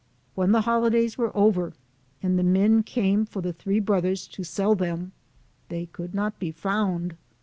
[0.33, 1.73] When the holidays were over,
[2.23, 5.11] and the men came for the three brothers to sell them,
[5.69, 7.15] they could not be found.